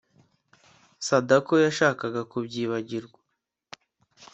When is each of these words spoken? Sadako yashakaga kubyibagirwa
Sadako 1.07 1.53
yashakaga 1.65 2.21
kubyibagirwa 2.31 3.19